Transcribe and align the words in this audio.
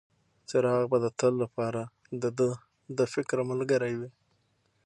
څراغ 0.49 0.81
به 0.91 0.97
د 1.03 1.07
تل 1.19 1.33
لپاره 1.43 1.81
د 2.21 2.23
ده 2.37 2.49
د 2.97 2.99
فکر 3.13 3.37
ملګری 3.51 3.93
وي. 3.99 4.11